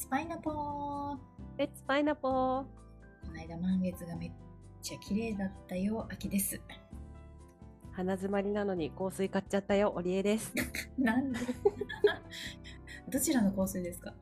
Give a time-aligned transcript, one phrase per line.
[0.00, 1.18] ツパイナポーこ
[1.58, 2.32] レッツパイナポー。
[2.32, 2.66] の
[3.38, 4.32] 間満月がめっ
[4.80, 6.58] ちゃ綺麗だったよ、秋です。
[7.92, 10.54] 鼻詰まりなのに香水買っちゃったよ、オリエです。
[10.96, 11.40] なんで？
[13.12, 14.14] どちらの香水ですか？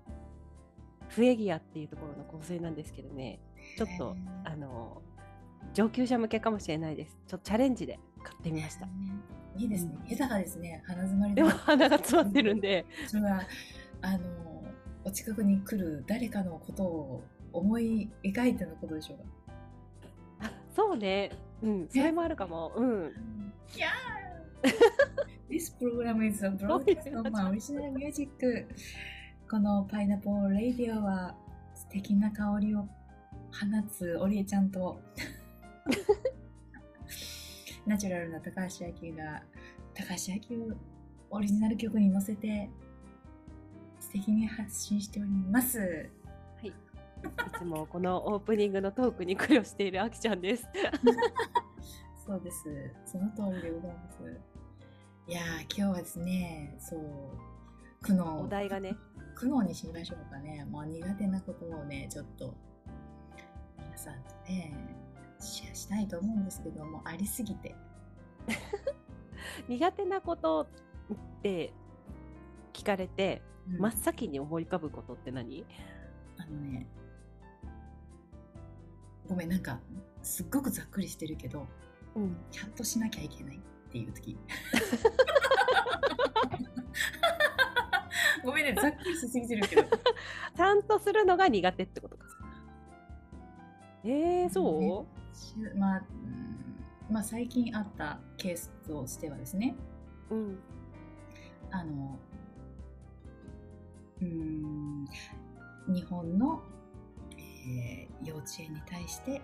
[1.11, 3.39] フエギアっていうところの香水なんですけどね、
[3.77, 5.01] ちょっとあの、
[5.75, 7.17] 上級者向けかもしれないです。
[7.29, 8.89] ちょっとチャレンジで買ってみました。
[9.57, 9.97] いいですね。
[10.09, 10.83] 豊かですね。
[10.89, 13.43] 鼻詰まりでもの鼻が詰まってるんで、それは、
[14.03, 14.58] あの、
[15.05, 19.25] お近くに来る誰かのことを思い描いてのことでしょうか？
[20.49, 21.31] あそうね、
[21.63, 22.73] うん、それもあるかも。
[22.77, 23.13] うん。
[23.75, 24.69] いやー
[25.51, 28.67] This program is a broadcast of my original music.
[29.51, 31.35] このパイナポーレイディオは
[31.75, 32.89] 素敵な香りを放
[33.91, 35.01] つオリエちゃんと
[37.87, 39.43] ナチュラルな高橋明が
[39.95, 40.77] 高橋明を
[41.31, 42.69] オリジナル曲に乗せて
[44.09, 46.09] 素敵に発信しております。
[46.63, 46.73] い
[47.59, 50.67] つもこのオープニングのトークに苦慮しているあきちゃんです。
[52.27, 52.65] そうです。
[53.05, 54.41] その通りでございます。
[55.27, 57.01] いやー、今日はですね、そう、
[58.01, 58.45] 苦悩。
[58.45, 58.97] お題がね、
[59.35, 60.65] 苦悩にしましょうかね。
[60.65, 62.55] もう苦手なことをね、ちょっと
[63.77, 64.73] 皆さんとね、
[65.39, 67.75] シェアしたいと思うんですけども、ありすぎて。
[69.69, 70.63] 苦手なこと
[71.13, 71.75] って
[72.73, 75.67] 聞かれて、うん真っ先に思い浮かぶことって何？
[76.39, 76.87] あのね、
[79.29, 79.79] ごめん、なんか、
[80.23, 81.67] すっごくざっくりしてるけど、
[82.15, 82.37] うん。
[82.51, 83.61] ちゃんとしなきゃいけないっ
[83.93, 84.39] ていう時。
[88.43, 89.83] ごめんね、ざっくりしすぎてるけど。
[90.57, 92.25] ちゃんとするのが苦手ってことか。
[94.05, 96.49] えー、そう、しまあ、うん
[97.11, 99.77] まあ、最近あったケースとしてはですね、
[100.31, 100.59] うん。
[101.71, 102.19] あの、
[104.21, 105.07] うーん、
[105.89, 106.63] 日本の、
[107.37, 109.41] えー幼稚園に対して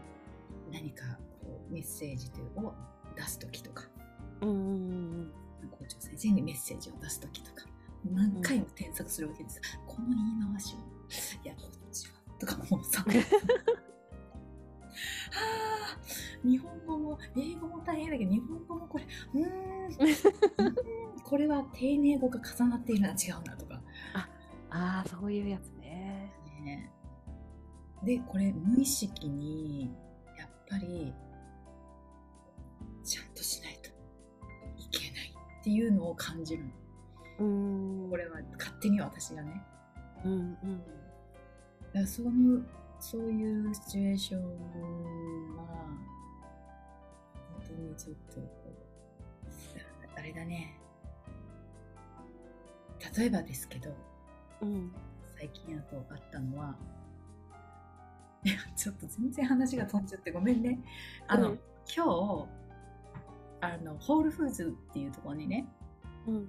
[0.72, 1.04] 何か
[1.40, 2.74] こうメッセージというを
[3.16, 3.84] 出すときとか、
[4.42, 4.60] うんうんう
[5.22, 5.32] ん
[5.70, 7.64] 校長先生にメッセージを出すときとか、
[8.04, 9.60] 何回も添削するわけです。
[9.86, 10.78] この言い回しを、
[11.42, 13.06] いや、こっちは、とかもうさ、は
[15.32, 15.98] あ、
[16.46, 19.04] 日本語も英語も大変だけど、日本語もこれ、
[19.34, 20.74] うーん、
[21.24, 23.63] これは丁寧語が重なっているな、違うなと。
[23.63, 23.63] か。
[24.74, 26.32] ああ、そういうやつね。
[26.64, 26.90] ね
[28.02, 29.94] で、これ無意識に、
[30.36, 31.14] やっぱり、
[33.04, 33.90] ちゃんとしないと
[34.76, 36.70] いけないっていうのを感じるの。
[37.38, 38.10] うん。
[38.10, 39.62] これは勝手に私がね。
[40.24, 40.58] うん
[41.94, 42.06] うん。
[42.06, 42.60] その、
[42.98, 45.66] そういうシチュエーションは、
[47.52, 48.40] 本当にちょっと
[50.16, 50.80] あれだね。
[53.16, 53.94] 例えばですけど、
[54.62, 54.92] うん。
[55.36, 56.76] 最近あとあったのは、
[58.44, 60.78] いや、ちょっと全然話が飛んじゃってごめんね。
[61.26, 62.48] あの、うん今日、
[63.60, 65.66] あの、ホールフーズっていうところにね、
[66.26, 66.48] うん。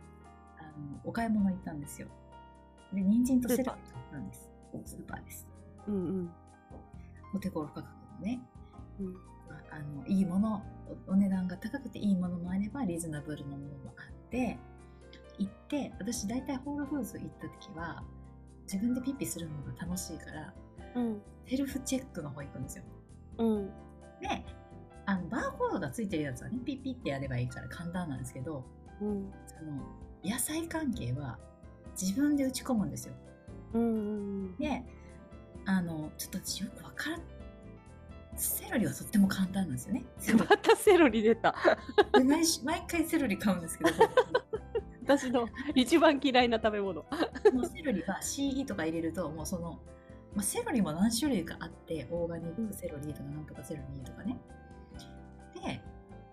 [0.57, 2.07] あの、お買い物行ったんですよ。
[2.94, 4.49] で、人参とセロリ買ったんです。
[4.85, 5.47] スーパーです。
[5.88, 6.31] うんうん。
[7.33, 7.88] お手頃価格
[8.19, 8.41] のね、
[8.99, 9.13] うん。
[9.13, 9.19] ま
[9.71, 10.63] ああの、いいもの、
[11.07, 14.57] おお値段が高くていいものもあれば、リーズナブルなものもあって、
[15.38, 18.03] 行って、私大体ホールフーズ行った時は、
[18.63, 20.53] 自分でピッピするのが楽しいから、
[20.96, 21.22] うん。
[21.47, 22.84] セルフチェックの方行くんですよ。
[23.38, 23.66] うん。
[24.22, 24.45] で、
[25.06, 28.66] あの、バーコードがついてるやつはね、ピッピってやればいいから簡単なんですけど、
[29.01, 29.31] うん。
[29.45, 29.81] その、
[30.24, 31.38] 野菜関係は
[32.00, 33.13] 自分で打ち込むんですよ。
[33.74, 34.57] うん。
[34.57, 34.83] で、
[35.65, 37.21] あの、ちょっと私よくわからん。
[38.38, 40.04] セロリはとっても簡単なんですよね。
[40.38, 41.56] またセロリ出た。
[42.13, 43.92] で毎週毎回セロリ買うんですけど、
[45.06, 47.04] 私の一番嫌いな食べ物。
[47.04, 47.07] も
[47.62, 49.80] うセロリは C とか入れると、もうその、
[50.34, 54.38] まあ、セロリも何種類かあって、オーガニックセロリとかなんとかセロリとかね。
[55.63, 55.81] で、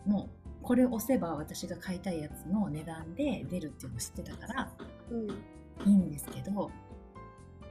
[0.07, 4.73] もう、これを押せば私が買いたいやつの値段で出るっていうのを知ってたから、
[5.11, 5.29] うん。
[5.31, 5.35] い
[5.87, 6.71] いんですけど、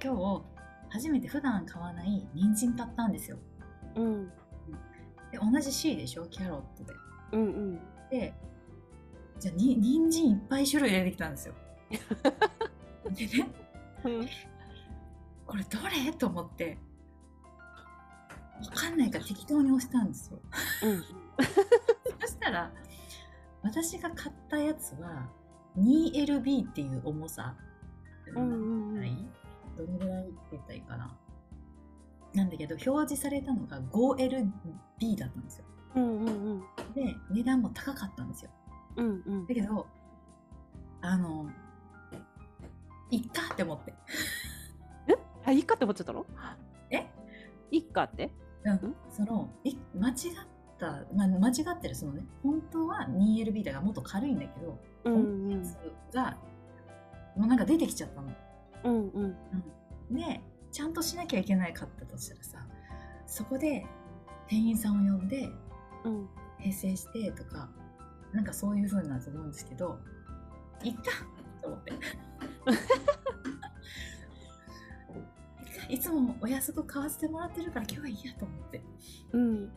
[0.04, 0.44] 今日、
[0.90, 3.38] 初めて普段買わない人参買ったんですよ。
[3.96, 4.28] うん。
[5.32, 6.26] で、同じ C でしょ？
[6.28, 6.94] キャロットで。
[7.32, 7.80] うんうん。
[8.10, 8.34] で、
[9.42, 11.56] じゃあ、に、人参いっぱい種類出てきたんですよ。
[13.10, 13.50] でね、
[14.06, 14.28] うん。
[15.48, 16.14] これどれ？
[16.14, 16.78] と思って、
[18.64, 20.40] わかんないから適当に押したんですよ。
[22.22, 22.72] そしたら、
[23.64, 25.28] 私が買ったやつは、
[25.76, 27.56] 2LB っていう重さ。
[28.36, 29.32] うんうん
[29.76, 31.18] どのぐらいって言ったらいいかな。
[32.36, 35.66] なんだけど、表示されたのが 5LB だったんですよ。
[35.96, 36.60] うんうんうん。
[36.94, 38.52] で、値段も高かったんですよ。
[39.02, 39.48] うんうん。
[39.48, 39.54] だ。
[39.54, 39.88] けど、
[41.02, 41.50] あの、
[43.10, 43.94] いっかって思って。
[45.44, 46.26] あ、いいかって思っちゃったの？
[46.92, 47.08] え？
[47.72, 48.32] いいかって？
[48.64, 50.16] うん、そのい間違っ
[50.80, 55.18] た、まあ、間違ってるそのね本当は 2LB だからもっと軽いんだけど、うんう
[55.56, 55.64] ん。
[56.14, 56.38] が
[57.36, 58.32] もうなんか出てきちゃったの。
[58.84, 59.36] うんうん。
[60.10, 62.68] うん、でちゃんとしなきゃいけないかったとしたらさ
[63.26, 63.86] そこで
[64.48, 65.50] 店員さんを呼んで
[66.06, 66.30] うん。
[66.64, 67.68] 訂正してとか
[68.34, 70.00] なんかそういう風なんだと思うんですけど
[70.84, 71.02] いっか
[71.62, 71.94] と思って。
[75.90, 78.82] いつもお安く買わせてもらってるから今日はいいやと思って。
[79.34, 79.68] うんうん、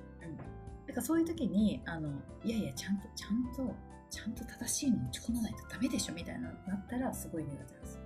[0.86, 2.08] だからそういう時にあの
[2.44, 3.74] いやいやちゃんとちゃんと
[4.10, 7.98] ちゃんと正しいのに打ち込まないとダメでしょみたいななったらすごい苦手です。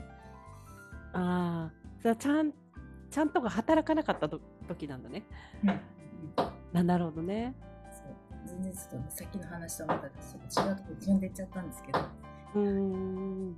[1.12, 2.52] ああ、それはちゃん
[3.10, 5.24] ちゃんとが働かなかったと時なんだね。
[5.64, 5.80] うん
[6.72, 7.54] ななるほどね。
[8.48, 11.98] 全然ちょっとねさっきの話とまたちょっと違うとこ飛んでっちゃったんですけど。
[11.98, 13.54] う。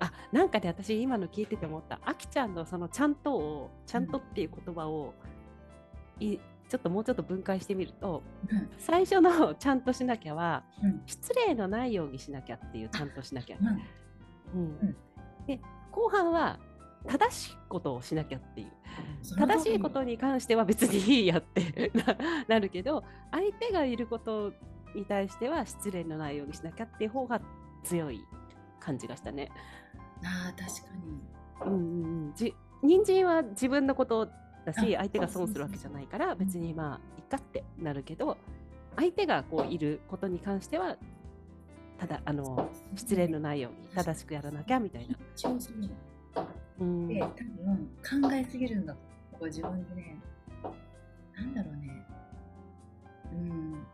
[0.00, 2.00] あ、なんかね、私今の聞いてて思った。
[2.04, 5.14] あきちゃんのそのちゃんとを、ちゃんとっていう言葉を、
[6.20, 6.38] い
[6.68, 13.58] ちょっともうちょっと分解してみると、うん最初のちゃんとしなきゃは、うん失礼のないようにしなきゃっていうちゃんとしなきゃ。
[13.58, 13.66] うん
[14.54, 14.96] うんん
[15.46, 15.60] で、
[15.92, 16.58] 後半は
[17.06, 18.72] 正しいことをしなきゃっていう。
[19.36, 22.16] 正しいことに関しては別にいいやってな
[22.46, 23.02] なるけど
[23.32, 24.52] 相手がいること
[24.94, 27.40] に対しては失礼のないようにしなきゃっていう方が
[27.82, 28.24] 強い
[28.80, 29.50] 感じがしたね。
[30.22, 31.34] ああ確かに。
[31.66, 34.28] うんうんうん、じ人参は自分のこと
[34.64, 38.36] だしあ相手が損するわけじゃないからう別にまあいっかってなるけど
[38.96, 40.96] 相手がこういることに関しては
[41.98, 45.16] ただあの失礼のないように正しくやらなきゃみたいな。
[46.82, 47.08] ん。
[47.08, 48.98] で多分考えすぎるんだと
[49.32, 50.18] こう自分でね。
[51.36, 52.06] なんだろうね。
[53.32, 53.86] うん。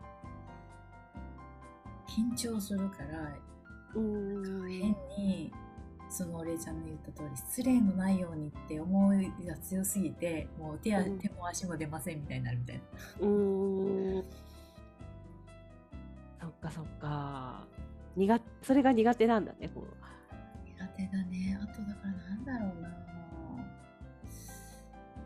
[2.07, 3.37] 緊張するから
[3.95, 4.69] うん。
[4.69, 5.51] 変に
[6.09, 11.19] そのお礼ちゃんの言った通り失礼のないようにって思いが強すぎてもう手やうん。
[11.19, 12.81] 手も足も出ませんみたいになるみたいな。
[13.21, 14.23] うーん。
[16.41, 17.65] そっかそっか。
[18.15, 19.69] 苦それが苦手なんだね。
[19.73, 20.00] こ苦
[21.01, 21.57] 手だね。
[21.61, 22.89] あとだからなんだろうな。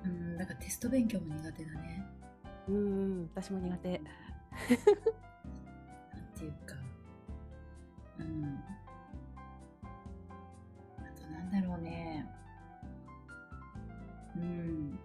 [0.05, 2.05] うん、だからテスト勉強も苦手だね。
[2.67, 3.89] うん、私も苦手。
[3.89, 3.99] なん
[6.33, 6.75] ていうか。
[8.19, 8.59] うん。
[10.99, 12.25] あとなんだろうね。
[14.35, 14.99] うん。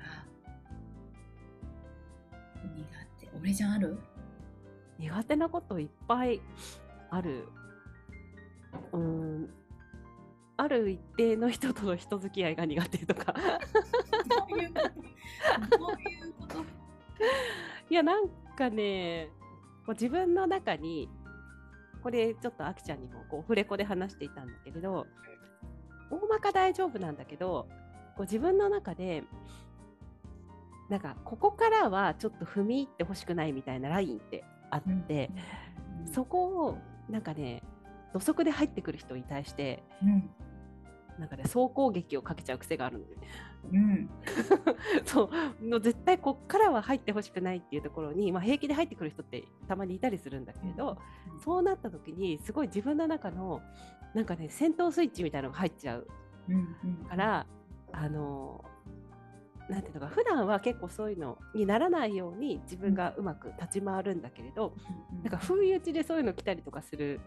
[0.00, 0.26] あ。
[2.64, 2.84] 苦
[3.20, 3.30] 手。
[3.38, 3.98] 俺じゃんある？
[5.12, 6.40] 苦手なこといっぱい
[7.10, 7.46] ある。
[8.92, 9.50] うーん。
[10.56, 13.34] ある一定の人との人付き合いが苦手とか。
[13.34, 15.92] どういうこと？
[16.00, 16.64] いうこと？
[17.90, 19.28] いや、なんかね、
[19.86, 21.08] こう自分の中に、
[22.02, 25.06] これちょっとあきちゃんにもこうオフレコで話していたんだけれど、
[26.10, 27.66] 大まか大丈夫なんだけど、
[28.16, 29.24] こう自分の中で、
[30.88, 35.30] なんかここからはちょっと踏み入ってほしくないみたいなラインってあって、
[36.12, 37.62] そこをなんかね、
[38.12, 40.30] 土足で入ってくる人に対して、うん。
[41.18, 43.16] なんかね、総攻撃をかけちゃう癖があるので、
[43.72, 44.10] うん。
[45.04, 45.30] そ
[45.62, 50.96] うの絶対こっからは入ってほしくないっていうところに、まあ、平気で入ってくる人ってたまにいたりするんだけれど、
[51.44, 53.60] そうなった時にすごい自分の中の
[54.14, 56.08] なんかね戦闘スイッチみたいなのが入っちゃう
[56.48, 56.76] うん。
[56.84, 56.94] うん。
[57.04, 57.46] から、
[57.92, 58.64] あの
[59.72, 64.74] なんていうのか普段は結構そういうのにならないように自分がうまく立ち回るんだけれど、
[65.22, 67.20] なんか不意打ちでそういうの来たりとかする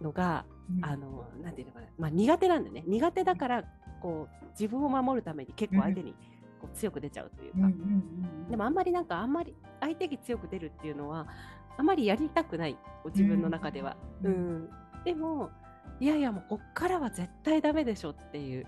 [0.00, 0.84] のが、うん。
[0.84, 2.84] あのなんていうのかな、まあ、苦手なんだよね。
[2.86, 3.64] 苦手だから
[4.00, 6.14] こう自分を守るために結構相手に
[6.60, 8.50] こう強く出ちゃうというか、うんうんうん。
[8.50, 11.26] でもあんまりなんかあんまり相手に強く出るっていうのは
[11.76, 12.76] あまりやりたくない
[13.06, 13.96] 自分の中では。
[14.22, 14.68] ううんん。
[15.04, 15.50] でも
[16.00, 18.66] いやいやもうこっからは絶対ダメでしょっていう、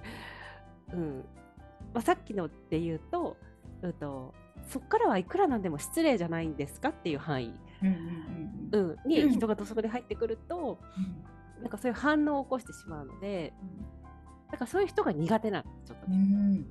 [0.92, 1.24] うん
[1.92, 3.36] まあ、さっきので言うと,、
[3.82, 4.34] うん、と
[4.68, 7.94] そっからはいくらなんでも失礼じゃないんですかっていう範囲、うんうん
[8.72, 11.62] うんうん、に人が土足で入ってくると、うん。
[11.62, 13.52] なんかそういう反応を起こしてしまうので
[14.50, 16.66] だからそういう人が苦手なのちょっとうね、ん。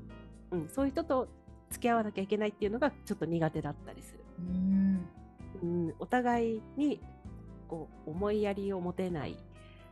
[0.52, 1.28] うん、そういう人と
[1.70, 4.20] 付き合わなきゃいけないっていうのがちょっと苦手だったりする。
[4.40, 5.08] うん。
[5.62, 7.00] うん、お互いに
[7.68, 9.38] こう思いやりを持てない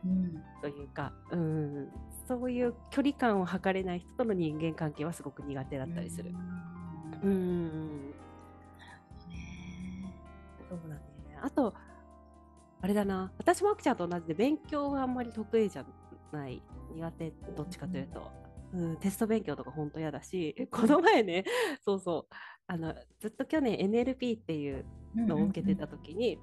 [0.04, 0.42] うん。
[0.60, 1.88] というか、うん、
[2.28, 6.30] そういう距離感を測れない人との人間関係はすごく苦手だったりする。
[7.24, 8.14] ううん。
[10.68, 11.00] そうだね。
[11.40, 11.74] あと、
[12.82, 15.86] あれだな、私もあきちゃんと同じで勉強があんまり得意じゃ
[16.30, 16.62] ない、
[16.94, 18.30] 苦手、どっちかというと。
[18.74, 21.44] うん、テスト勉強とか本当嫌だし、この前ね、
[21.80, 22.34] そうそう、
[22.66, 24.84] あのずっと去年 NLP っていう
[25.16, 26.38] のを受けてた時に、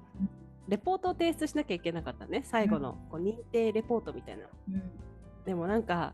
[0.66, 2.42] レポートを提出しなきゃいけなかったね。
[2.44, 4.46] 最後のこう認定レポートみたいな。
[4.68, 4.82] うん
[5.46, 6.12] でもなんか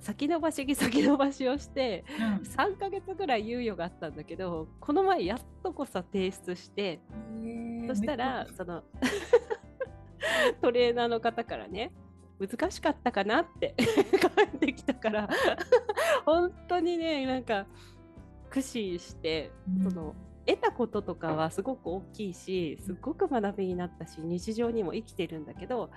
[0.00, 2.04] 先延ばしに先延ばしをして
[2.56, 7.00] 3ヶ月ぐらい猶予があったんだけどこの前やっとこそ提出して
[7.32, 8.84] うんそしたらその
[10.60, 11.90] トレーナーの方からね
[12.38, 13.74] 難しかったかなって
[14.34, 15.28] 返ってきたから
[16.26, 17.66] 本当にねなんか
[18.50, 19.90] 駆使してうん。
[19.90, 20.14] その
[20.46, 25.90] 得たこととかはすごく大きいしすごく学びになったし日常にも生きてるんだけど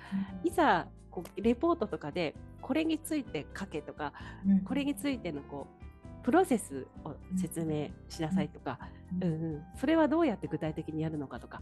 [0.44, 4.14] いざこうレポートとかでこれについて書けとか
[4.48, 4.60] うん。
[4.62, 5.88] これについてのこう
[6.24, 8.80] プロセスを説明しなさいとか、
[9.22, 9.30] うん。
[9.30, 11.62] うん、それはどうやって具体的にやるのかとか、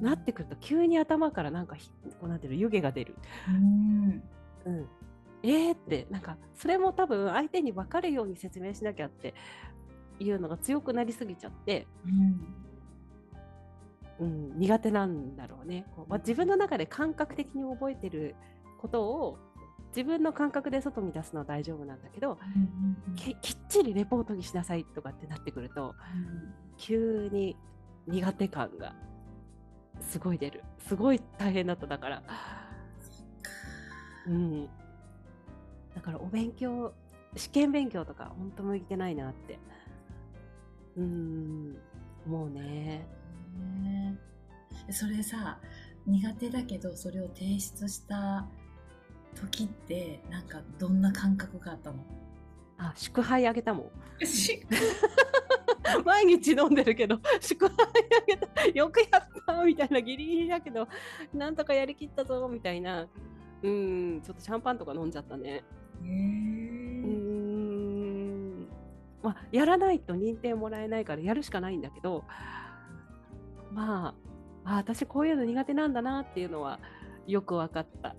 [0.00, 3.14] なってくると急に頭からなんかひこうなんていうの湯気が出る。
[3.46, 4.22] うん。
[4.64, 4.88] うん、
[5.42, 9.34] えーってなんかそれも多分相手に分かるように説明しなきゃって
[10.18, 12.54] いうのが強くなりすぎちゃって、うん
[14.18, 15.86] うん、苦手なんだろうね。
[15.94, 18.34] こうまあ自分の中で感覚的に覚えてる
[18.80, 19.38] ことを
[19.88, 22.38] 自分の感覚で外に出すのは大丈夫なんだけど
[23.14, 25.94] ききっちりレポートにしなさいとかってなってくると
[26.76, 27.56] 急に
[28.06, 28.94] 苦手感が
[30.00, 30.62] すごい出る。
[30.86, 32.22] すごい大変だっただから。
[34.26, 34.68] うん。
[35.94, 36.92] だからお勉強
[37.34, 39.58] 試験勉強とか本当向いてないなって
[40.96, 41.76] うん
[42.26, 43.06] 思うね。
[43.82, 44.18] ね。
[44.90, 45.58] それさ
[46.06, 48.46] 苦手だけどそれを提出した
[49.34, 51.98] 時ってなんかどんな感覚があったの？
[52.78, 53.90] あ祝杯あげたもん。
[56.04, 58.66] 毎日飲んでるけど祝杯あげた。
[58.68, 60.88] よくやったみたいなギリギリだけど
[61.32, 63.06] なんとかやりきったぞみたいな。
[63.62, 65.50] うんちょっとシャンパンとか飲んじゃったね。
[65.50, 65.62] へ
[66.02, 66.08] うー。
[66.08, 66.85] ん
[69.26, 72.22] まあやらないと認定もらえないからやるしかないんだけど
[73.72, 74.14] ま
[74.64, 76.78] ああ私こういうの苦手なんだなっていうのは
[77.26, 78.14] よく分かった。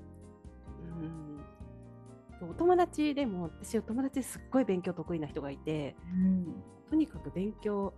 [2.42, 7.94] うんお友達でも私お友達ですっごい勉強得意な人がいてうんとにかく勉強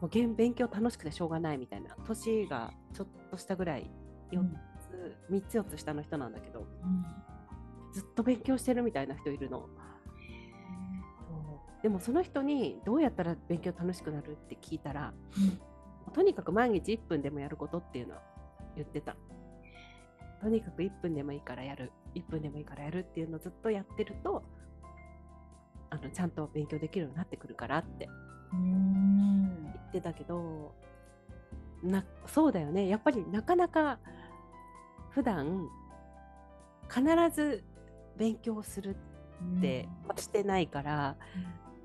[0.00, 3.90] もうげん勉強楽しくてしょうがないみたいな年がちょっとしたぐらい
[4.30, 4.42] 4
[4.80, 7.04] つ、3つ4つ下の人なんだけどうん
[7.92, 9.68] ずっと勉強してるみたいな人いるの。
[11.82, 15.12] でもその人にどうやったら勉強楽しくなるって聞いたら
[16.14, 18.18] とにかく毎日1分でもやることっていうのを
[18.76, 19.16] 言ってた。
[20.40, 21.92] とにかく1分でもいいからやる。
[22.14, 24.42] 1分でもいいからやるっていうのをずっとやってると
[25.90, 28.08] あのちゃんと勉強できるようになってくるからって
[28.52, 29.62] うん。
[29.64, 30.74] 言ってたけど
[31.82, 32.88] なそうだよね。
[32.88, 33.98] やっぱりなかなか
[35.10, 35.68] 普段
[36.88, 37.64] 必ず
[38.16, 38.96] 勉強する
[39.58, 41.16] ってしてないから、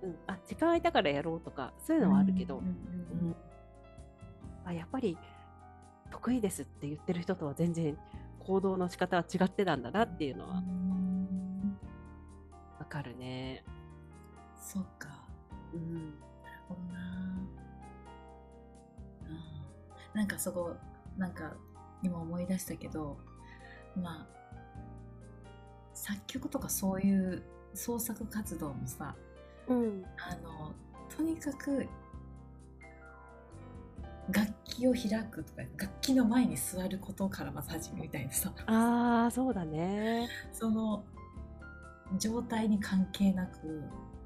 [0.03, 3.35] うん、あ時間空いたからやろうとかそういうのはあるけど、うんうん
[4.65, 5.17] あやっぱり
[6.11, 7.97] 得意ですって言ってる人とは全然
[8.39, 11.79] 行動の仕方は違ってたんだなっていうのうはん
[12.77, 13.63] わかるね。
[14.61, 15.23] そうか。
[15.73, 15.93] うん、
[16.43, 16.99] なるほどな。
[19.23, 20.75] あなんかそこ
[21.17, 21.53] なんか
[22.03, 23.17] 今思い出したけど
[23.95, 24.37] まあ
[25.93, 29.15] 作曲とかそういう創作活動もさ
[29.67, 30.73] うん、あの
[31.15, 31.85] とにかく
[34.31, 38.51] 楽器を開くとか楽器の前に座ることからまず始めるみたいなさ。
[38.65, 40.27] ああそうだね。
[40.51, 41.03] その
[42.17, 43.83] 状態に関係なく。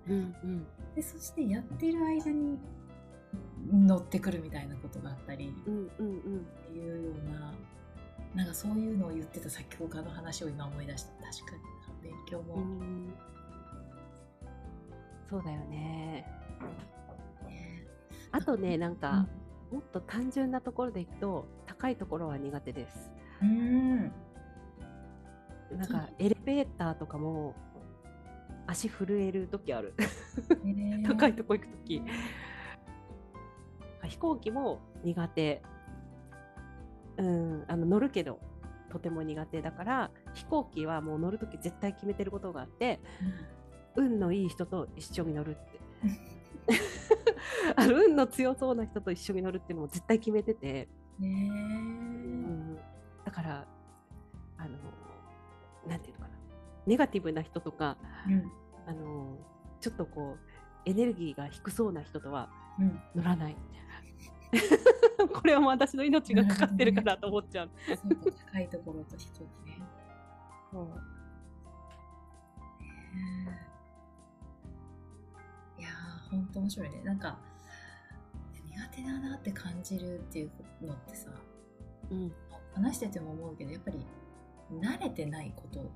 [0.07, 0.65] うんうん。
[0.95, 2.57] でそしてやってる間に
[3.71, 5.53] 乗ってくるみたいなことがあったり。
[5.67, 6.39] うんうんうん。
[6.39, 7.53] っていうような
[8.35, 11.11] なんかそういうのを言ってた作曲家の話を今思い出した。
[11.11, 11.61] 確かに。
[12.01, 13.13] 勉強も、うん
[15.31, 16.25] そうだよね。
[17.47, 17.85] ね
[18.33, 19.27] あとねなんか、
[19.71, 23.09] もっと単純なところでいくと高いところは苦手です。
[23.41, 24.11] うん。
[25.77, 27.55] なんかエレベーターとかも
[28.67, 29.93] 足震える時ある。
[30.65, 32.03] ね 高いとこ行く時。
[34.03, 35.61] 飛行機も苦手。
[37.17, 38.39] うんあの乗るけど
[38.89, 42.99] とても苦手だから飛行機はもう乗る時絶対決めてることがあって
[43.95, 45.79] 運のいい人と一緒に乗るって。
[47.75, 50.87] あの運の強そうな人と一緒に乗るっていうのも絶対決めてて、
[51.19, 52.75] うんねうん、
[53.25, 53.67] だから
[54.57, 54.77] あの
[55.87, 56.37] なんていうのかな。
[56.85, 57.97] ネガティブな人とか
[58.29, 58.51] えうん。
[58.87, 59.37] あの
[59.79, 60.37] ちょっとこ
[60.85, 63.01] うエネルギーが低そうな人とはうん。
[63.15, 63.57] 乗らない。
[65.33, 67.69] これはもう私の命がかかってるからと思っちゃう。
[68.51, 69.81] 高いところと飛行機ね。
[70.71, 70.87] そう
[76.31, 77.01] ほんと面白いね。
[77.03, 77.37] なんか
[78.65, 80.51] 苦手だなって感じるっていう
[80.85, 81.29] のってさ
[82.09, 82.31] うん。
[82.73, 84.05] 話してても思うけどやっぱり
[84.71, 85.91] 慣れてないこと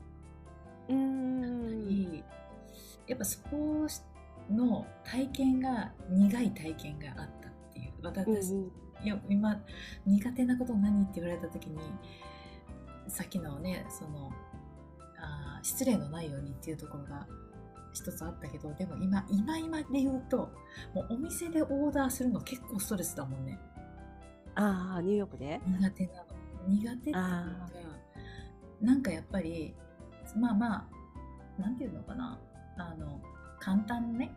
[0.90, 2.22] うんに
[3.08, 3.88] やっぱそこ
[4.52, 7.94] の体験が苦い体験があったっていう。
[8.04, 8.72] 私、うん。
[9.04, 9.62] いや今
[10.06, 11.80] 苦手なこと何って言われた時に
[13.08, 14.32] さっきのねその
[15.20, 17.28] あー失礼のないようにっていうところが
[17.96, 20.52] 一つあったけどでも今今今で言うと
[20.94, 23.60] もうお店でオーダーするの結構ストレスだもんね。
[24.54, 25.60] ああニューヨークで？
[25.66, 26.26] 苦手なの。
[26.68, 27.70] 苦手っていうかあ
[28.82, 29.74] なんかやっぱり
[30.36, 32.40] まあまあなんていうのかな。
[32.78, 33.22] あの
[33.60, 34.32] 簡単ね。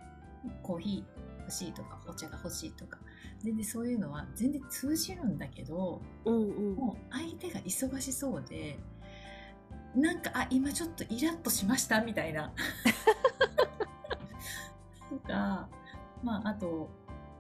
[0.63, 2.99] コーヒー欲しいとかお茶が欲しいとか。
[3.41, 6.75] 全然そういうのは全然通じるんだけどうんうん。
[6.75, 8.79] もう相手が忙しそうで
[10.01, 12.53] なんかあ今ちょっとイラッとしましたみたいな。
[15.11, 15.69] とか
[16.23, 16.89] まああと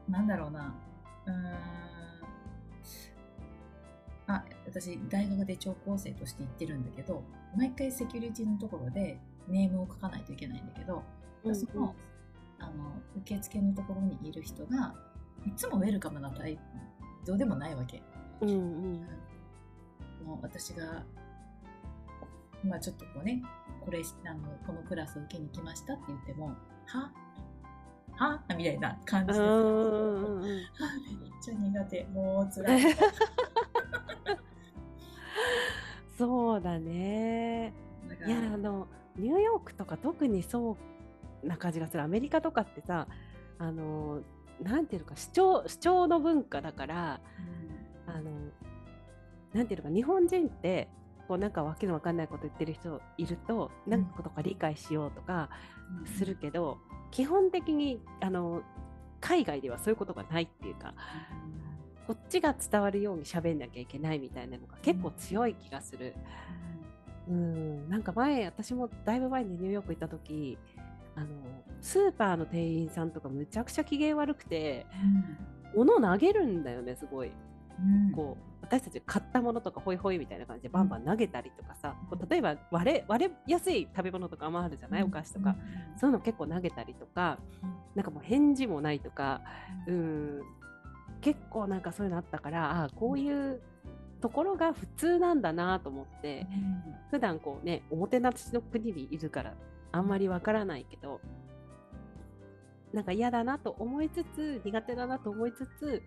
[0.08, 0.74] なんだろうな。
[1.26, 1.54] うーん。
[4.26, 7.22] あ私大学で聴講生として行ってるんだけど
[7.56, 11.02] 毎回セキュリティのところでネームを書かないといけないんだけど、
[11.44, 11.94] うんその
[12.58, 14.94] あの受付のところにいる人が
[15.46, 16.58] いつもウェルカムなタイ
[17.24, 17.36] プ。
[17.36, 18.02] でもないわけ。
[18.40, 19.08] うんうん。
[20.24, 21.04] もう私が、
[22.64, 23.42] まあちょっとこうね、
[23.84, 26.54] これ、あの、このクラスを受けに来ましたって言っても、
[26.86, 27.12] は？
[28.16, 28.42] は？
[28.56, 30.62] みたいな感じで、はうんうんうんめっ
[31.42, 32.82] ちゃ苦手、もう辛い。
[36.18, 37.72] そうだね。
[38.06, 38.30] いだから。
[38.30, 40.76] やあのニューヨークとか特にそ
[41.42, 42.02] うな感じがする。
[42.02, 43.06] アメリカとかってさ
[43.58, 44.20] あの
[44.60, 47.20] なんていうのか主張主張の文化だから
[48.08, 48.32] あの
[49.52, 50.88] なんていうのか日本人って
[51.28, 55.50] こうなんかわけのわかんないこと言ってる人いるとなんかことか理解しようとか
[56.00, 56.78] うんするけど、
[57.10, 58.62] 基本的にあの
[59.20, 60.94] 海外ではそういうことがないっていうか
[62.06, 66.14] こっちが伝わるように喋んなきゃいけないみたいなのが結構強い気がする。
[67.28, 70.56] うん、なんか前私もだいぶ前にニューヨーク行った時
[71.14, 71.26] あの
[71.82, 74.86] スーパーの店員さんとかむちゃくちゃ機嫌悪くて
[75.76, 77.30] 物投げるんだよねすごい。
[77.78, 78.12] うん。
[78.12, 85.56] こう私たち買ったものとかホイホイみたいな感じでバンバン投げたりとかさ、こう例えば割れ割れやすい食べ物とかもあるじゃない、お菓子とか、
[85.98, 87.38] そういうの結構投げたりとか、
[87.94, 89.40] なんかもう返事もないとか、
[89.86, 90.42] うん、
[91.22, 93.60] 結構なんかそういうのあったからあこういう
[94.20, 96.46] ところが普通なんだなと思って、
[97.10, 99.54] 普段こうねおもてなしの国にいるから
[99.92, 101.22] あんまりわからないけど
[102.92, 106.02] なんか嫌だなと思いつつ苦手だなと思いつつ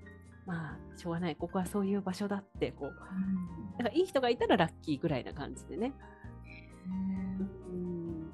[0.46, 1.36] まあしょうがない。
[1.36, 2.90] ここはそういう場所だってこう。
[3.78, 5.94] だからいい人がいたらラッキーぐらいな感じでね。
[6.88, 8.32] うん。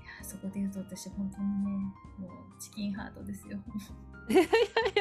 [0.00, 1.70] いやそこで言うと私本当にね
[2.18, 3.58] もうチキンハートですよ。
[4.28, 4.50] いやいや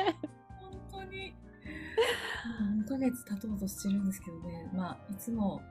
[0.04, 0.14] いや。
[0.60, 1.34] 本当に。
[2.60, 4.70] もう2ヶ月経とうとしてるんですけどね。
[4.74, 5.62] まあいつも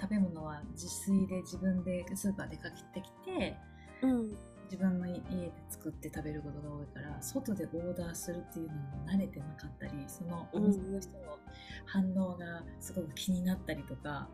[0.00, 3.56] 食べ物は自炊で自分でスーパーで買ってきて
[4.02, 4.36] うん
[4.70, 8.80] 自分の家で作って食べることが多いから外でオーダーするっていうのも
[9.12, 11.38] 慣れてなかったりそのお店の人の
[11.86, 14.28] 反応がすごく気になったりとか、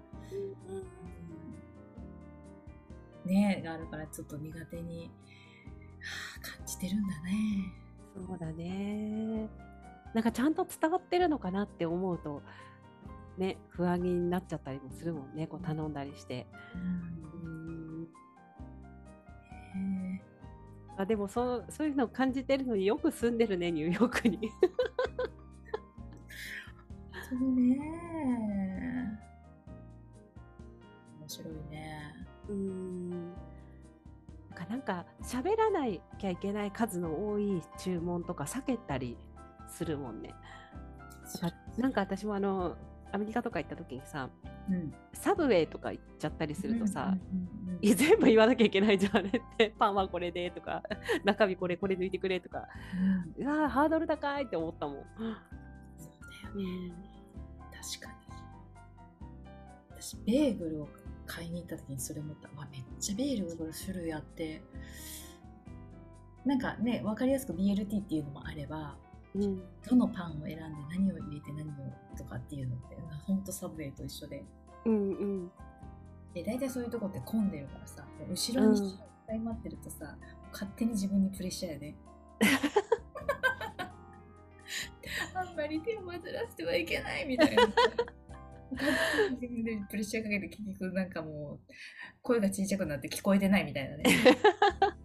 [3.25, 5.11] ねがあるからちょっと苦手に、は
[6.37, 7.73] あ、感じてるんだね。
[8.15, 9.49] そうだね。
[10.13, 12.43] なんかちゃんと伝わってるのかなって思うと、
[13.39, 16.47] ね、不安になっちゃったりもするもんね、こう頼んだりして。
[16.75, 17.36] うん
[20.99, 24.51] あでもそうそういうのを感じてるのによく住んでるね、ニューヨークに。
[27.29, 27.77] そうね。
[31.21, 32.15] 面白いね。
[32.49, 35.85] うんなんかなんか喋らな
[36.19, 39.19] きゃいけない数の多い注文とか避けたり
[39.69, 40.35] するもんね。
[41.77, 42.77] なんか私もあの
[43.13, 44.29] アメリカとか行った時にさ
[44.69, 47.17] うん、サブウェイとか行っちゃったりするとさ、
[47.81, 50.83] 全部言わなきゃいけないじゃんあれって パンはこれでとか
[51.25, 52.67] 中身これこれ抜いてくれとか
[53.39, 54.97] うんうわーハードル高いって思ったもん。
[54.97, 56.93] そうだよね。
[57.71, 58.17] 確かに。
[59.91, 60.89] 私、ベーグルを
[61.27, 62.49] 買いに行った時にそれ思った。
[62.59, 64.63] わ、めっちゃベーグル種類あって、
[66.45, 68.97] なんかね、わかりやすく BLT っていうのもあれば、
[69.37, 71.75] うんどのパンを選んで何を入れて何を
[72.17, 72.97] とかっていうのって、
[73.27, 74.45] ほんとサブウェイと一緒で。
[74.85, 75.51] うんうん
[76.35, 80.19] で、大体そういうとこって混んでるからさ、後ろに人がいっぱい待ってるとさ、
[80.53, 81.95] 勝手に自分にプレッシャーやで。
[85.35, 86.15] あんまり手を煩わ
[86.49, 87.67] せてはいけないみたいな。
[89.89, 91.73] プレッシャーかけて結局なんかもう
[92.21, 94.05] 声が小さくなって聞こえてないみたいなね。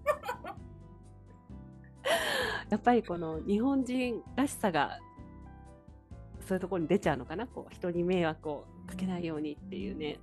[2.72, 4.98] やっぱりこの日本人らしさが
[6.48, 7.46] そういうところに出ちゃうのかな？
[7.46, 10.20] こう人に迷惑をかけないようにっていうね。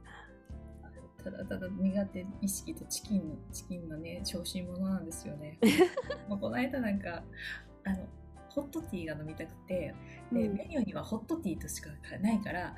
[1.23, 5.59] ただただ苦手意識とチキンのチキンのね小心者なんですよね。
[6.29, 7.23] もうこの間なんか
[7.85, 8.07] あの
[8.49, 9.95] ホットティーが飲みたくて
[10.33, 12.75] で、うんメニューにはホットティーとしかないから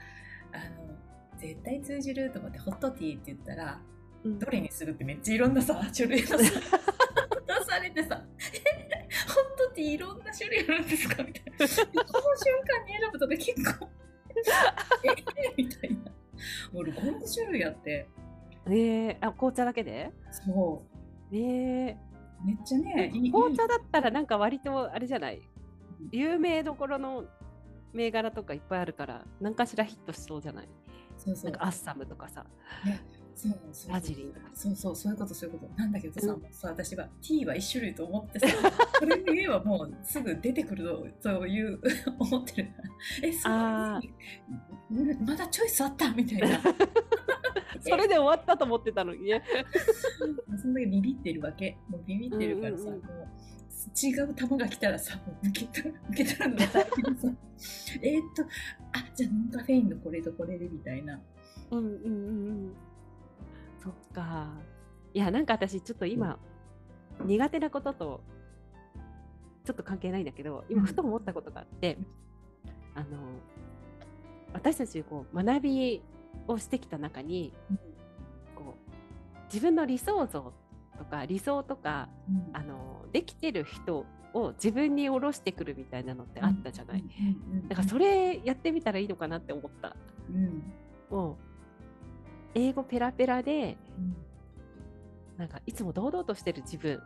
[0.53, 0.97] あの
[1.39, 3.81] 絶対通じると思ってホットティーって言ったら
[4.25, 6.37] うんどれにするってめっちゃいろんなさ 種類がさ
[7.47, 8.70] 出されてさえ
[9.81, 11.23] ティーいろんな種類あるんですか？
[11.23, 11.53] みたいな。
[11.57, 11.75] この瞬
[12.67, 13.89] 間に選ぶとか結構
[15.05, 15.97] えみたいな。
[16.73, 18.07] もう5種類あって。
[18.67, 20.13] えー、あ紅茶だけで？
[20.31, 20.83] そ
[21.33, 25.39] えー、うめっちゃね紅茶だったらなんか割とあれじゃない？
[25.39, 26.09] うん。
[26.13, 27.25] 有名どころの
[27.93, 30.69] 銘柄とかいっぱいあるから何かしらヒットしそうじゃない？
[31.17, 31.51] そうそう。
[31.51, 32.45] なんかアッサムとかさ
[33.41, 34.47] そうそうラジリンとか。
[34.53, 35.73] そうそうそういうことそういうこと。
[35.81, 36.41] なんだけどさ,、うん。
[36.43, 38.49] もうさ私はティーは一種類と思ってさ
[39.01, 41.81] それで言えばもうすぐ出てくるとそういう
[42.19, 42.69] 思ってる
[43.23, 44.01] えそあ
[44.91, 46.61] れまだチョイスあったみたいな。
[47.81, 49.43] それで終わったと思ってたのにね。
[50.61, 51.79] その時ビビってるわけ。
[51.89, 53.01] もうビビってるからさ、うんうんうん。
[53.01, 57.29] もう違う球が来たらさもう受け取る受け取るのが大変でさ。
[58.03, 58.43] えーっと
[58.93, 61.19] あじゃあノンカフェインのこれとこれでみたいな。
[61.71, 62.73] うんうんうんうん
[63.83, 64.49] そっか。
[65.13, 66.39] いやなんか私ちょっと今、
[67.25, 68.21] 苦手なことと
[69.65, 70.87] ちょっと関係ないんだけど今うん。
[70.87, 71.99] ふと思ったことがあって、
[72.95, 73.07] あの
[74.53, 76.03] 私たちこう学び
[76.47, 77.53] をしてきた中に
[78.55, 80.53] こう自分の理想像
[80.99, 82.51] とか理想とかうん。
[82.57, 87.07] あのできてる人を自分に下ろしてくるみたいなのってあったじゃない、うん。
[87.53, 87.59] うん。
[87.59, 87.69] うん。
[87.69, 89.97] だからそれやってみたらいいのかなって思った。
[90.33, 90.63] うん。
[91.11, 91.50] もう
[92.55, 94.17] 英語ペラペラでうん。
[95.39, 97.01] なんかいつも堂々としてる自分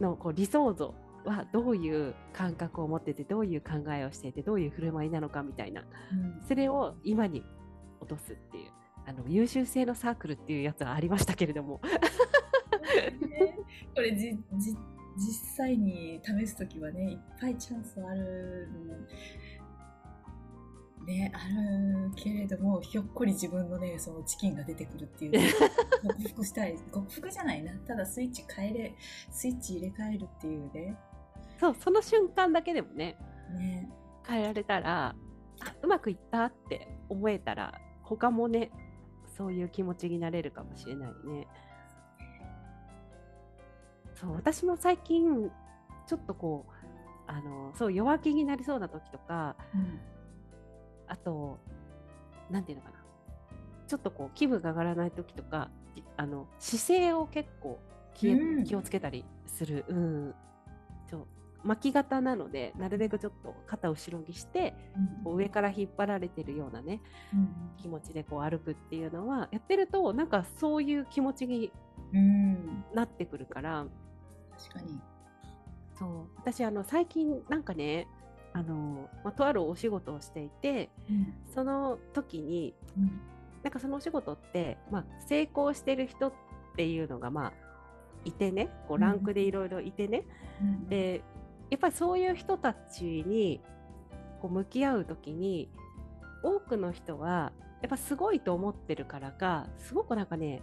[0.00, 0.04] うん。
[0.04, 5.82] のこう理想像はどういう感覚を持っててどういう考えをしていてどういう振る舞いなのかみたいな。
[6.12, 6.42] うん。
[6.46, 7.44] それを今に
[8.00, 8.70] 落とすっていう
[9.06, 11.80] あの優秀性のサークルっていうやつはありましたけれども。
[11.82, 13.58] ね。
[13.94, 14.36] これ実
[15.56, 18.68] 際に試すときはねいっぱいチャンスある
[21.08, 25.50] ねあるけれどもひょっこり自分のねそのチキンが出てくるっていうね
[26.04, 27.72] 克服したい克服じゃないな。
[27.78, 28.94] ただスイッチ変えれ
[29.30, 30.96] スイッチ入れ替えるっていうね。
[31.58, 33.16] そうその瞬間だけでもね
[33.52, 33.90] ね。
[34.26, 35.16] 変えられたら
[35.60, 38.70] あうまくいったって思えたら他もね
[39.36, 41.48] そういう気持ちになれるかもしれないね。
[44.14, 45.50] そう私も最近
[46.06, 46.72] ちょっとこう
[47.26, 50.00] あのそう弱気になりそうな時とかうん
[51.08, 51.58] あと
[52.50, 52.98] なんていうのかな。
[53.86, 57.78] ちょっとこう気分が上がらない時とかじあの姿勢を結構
[58.14, 58.64] 気,、うん。
[58.64, 60.34] 気をつけたりする、うん、
[61.10, 61.26] そう。
[61.64, 64.74] 巻き型なのでなるべくちょっと肩を後ろにして
[65.24, 67.00] こう上から引っ張られてるようなね
[67.32, 67.48] うん。
[67.78, 71.72] 気持ちでこう歩くっていうのはやってるとなんかそういう気持ちに
[72.12, 72.84] うん。
[72.94, 73.86] なってくるから。
[74.58, 75.00] 確かに。
[75.98, 76.10] そう。
[76.36, 78.06] 私あの最近なんかね
[78.52, 81.34] あの、まあ、とあるお仕事をしていてうん。
[81.54, 83.20] その時にうん。
[83.62, 86.32] なんかそのお仕事って、まあ、成功してる人っ
[86.76, 87.52] ていうのがまあ
[88.24, 88.68] いてね。
[88.86, 90.24] こうランクでいろいろいてね、
[90.60, 90.88] うん。
[90.88, 91.22] で
[91.70, 93.60] やっぱりそういう人たちに
[94.40, 95.68] こう向き合う時に
[96.42, 100.62] 多くの人はやっぱすごいと思ってるからかすごくなんかね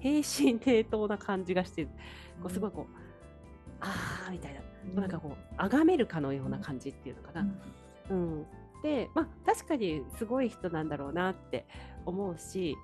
[0.00, 1.90] 平身低頭な感じがしてこ
[2.44, 3.03] うすごいこう、
[3.84, 4.60] あーみたいな。
[5.00, 7.46] なんかこう崇めるかのような感じっていうのかな。
[8.10, 8.46] うん、
[8.82, 11.66] でまあ確かにすごい人なんだろうなって
[12.04, 12.76] 思うし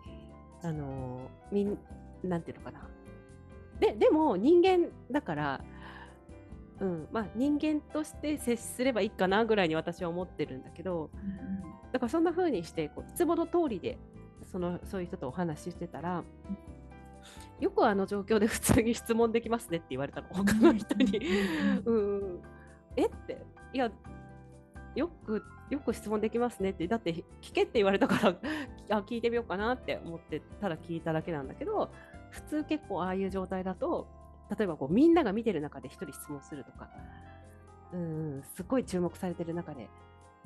[0.62, 1.78] あのーみん
[2.22, 2.88] なんていうのかな。
[3.80, 5.60] ででも人間だから、
[6.80, 11.10] うんまあ、人間として接すればいいかなぐらいに私は思ってるんだけど
[11.92, 13.98] だからそんな風にしてこういつもの通りで
[14.52, 16.24] そのそういう人とお話ししてたら
[17.60, 21.20] よくあの状況で普通に質問できますねって言われたの他の人に。
[21.84, 22.42] うんうん、
[22.96, 23.42] えって
[23.72, 23.90] いや
[24.96, 26.86] よくよく質問できますねって。
[26.88, 28.18] だって聞けって言われたか
[28.88, 31.90] らあ聞いてみようかなって思ってただ聞いただけなんだけど
[32.30, 34.08] 普通結構ああいう状態だと
[34.56, 36.88] 例えばこうみんなが見てる中で一人質問するとか。
[37.92, 39.88] うんうんすごい注目されてる中で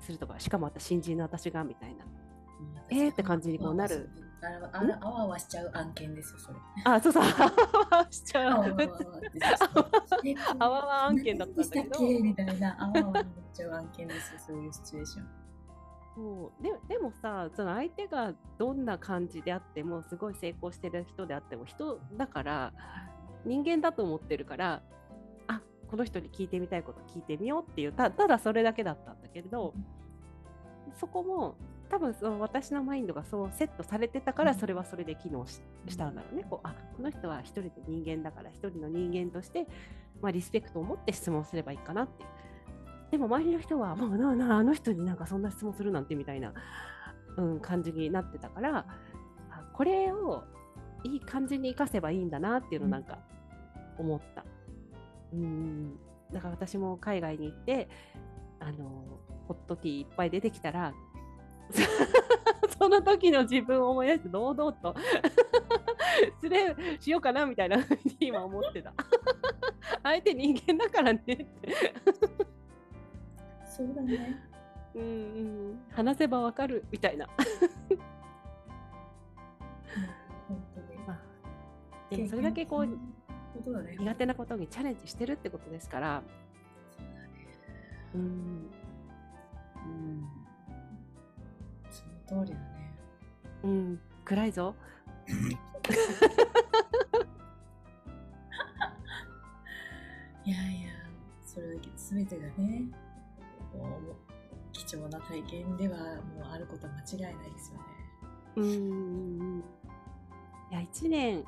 [0.00, 2.04] するとかしかもまた新人の私がみたいな。
[2.90, 4.08] えーって感じにこうなる
[4.46, 6.56] あらあらあわあわしちゃう案件ですよそれ。
[6.84, 7.24] あそうそう。
[8.10, 8.76] しちゃう。
[10.58, 12.00] あわあわ案件だったんだけど。
[12.00, 12.76] みたいな。
[12.78, 15.28] あわあわになっちゃう案件ですよそういうシチュエーション。
[16.14, 16.62] そう。
[16.62, 22.72] ででもさその相手がどんな感じであってもすごい成功してる人であっても人だから
[23.44, 24.82] 人間だと思ってるから
[25.48, 29.74] あこの人に聞いてみたいこと聞いてみようっていうたただそれだけだったんだけれど
[30.98, 31.56] そこも
[31.88, 36.44] 多分その私のマインドがそうセットされてたからそれはそれで機能ししたんだろうね。
[36.48, 39.66] こうあこの人は一人で人間だから一人の人間として、
[40.20, 42.28] まあ、リスペクトを持って質問すればいいかなっていう。
[43.10, 46.52] でも周りの人はもうななあの人になんかそんな質問するなんてみたいな、
[47.36, 48.86] うん、感じになってたから
[49.50, 50.42] あこれを
[51.04, 53.18] いい感じに生かせばいいんだなっていうのをなんか
[53.98, 54.44] 思った。
[55.32, 55.98] うん
[56.32, 57.88] だから私も海外に行って
[58.60, 60.94] あのホットティーいっぱい出てきたら
[62.78, 64.94] その時の自分を思い出して堂々と
[66.42, 68.92] 失礼しようかなみたいなふうに今思ってた。
[70.02, 71.46] 相手人間だからねって。
[73.66, 74.42] そうだね。
[74.94, 75.04] うんう
[75.72, 77.26] ん、話せばわかるみたいな。
[80.48, 80.98] 本当に。
[81.06, 81.20] まあ、
[82.10, 82.96] でもそれだけこうね。
[83.98, 86.22] 苦手なことにチャレンジしてるってことですから。
[88.14, 88.70] うん
[92.26, 92.96] 通りだね。
[93.62, 94.74] うん、暗いぞ。
[100.44, 100.90] いやいや、
[101.44, 102.90] それだけ全てがね、
[103.72, 104.16] もう
[104.72, 107.84] 貴重な体験ではもうあることは間違いないですよね。
[108.56, 109.64] うんうんうん。
[110.70, 111.44] いや、1年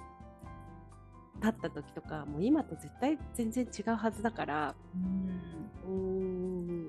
[1.41, 5.57] 経った時とか、もう今と絶対全然違うはずだから、うん。
[5.87, 6.87] うん、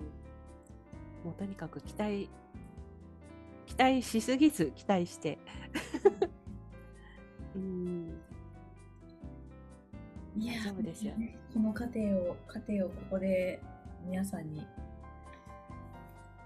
[1.24, 2.30] もうとにかく期待、
[3.68, 5.38] 期待しすぎず期待して。
[7.56, 8.20] うん、
[10.36, 13.62] いや大丈夫ですよねこの過程を、過程をここで
[14.06, 14.66] 皆さんに、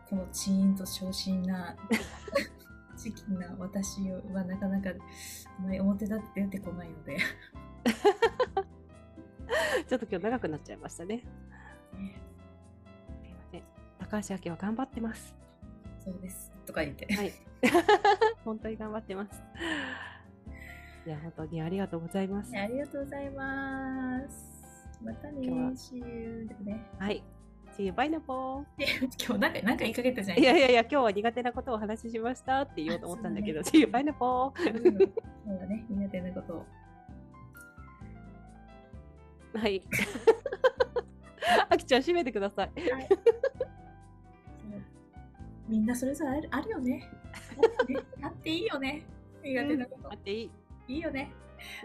[0.09, 1.75] このチーンと昇進な、
[2.97, 4.93] 時期な私はなかなかあ
[5.61, 7.17] まり表立って出てこないので、
[9.87, 11.19] ちょっと今日長くなっちゃいましたね。
[11.19, 11.23] す
[13.27, 13.63] いません。
[13.99, 15.35] 高橋明は頑張ってます。
[15.99, 16.53] そうです。
[16.71, 17.13] とか言って。
[17.13, 17.33] はい。
[18.43, 19.43] 本当に頑張ってます。
[21.05, 22.57] いや、本当にありがとうございます。
[22.57, 24.97] ありがとうございます。
[25.03, 26.87] またね今日はね。
[26.97, 27.23] はい。
[27.77, 28.03] See you, ぽ
[28.77, 30.39] 今日なんか、なんか言いかけたじゃん。
[30.39, 36.65] いやいやいや、今日は苦手なことをお話ししましたって言おうと思ったんだけど、See you, そうだね、苦手なことを。
[39.57, 39.81] はい。
[41.69, 42.89] あきちゃん、閉めてください。
[42.91, 43.09] はい
[45.71, 47.09] みんなそれぞれあるあるよね。
[48.21, 49.05] あっていいよね。
[49.41, 50.09] 苦手なこと。
[50.09, 50.51] 待っていい。
[50.89, 51.31] いいよね。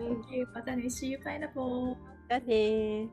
[0.01, 1.94] うん、OK、またね、See you, pineapple.
[2.29, 3.09] だねー。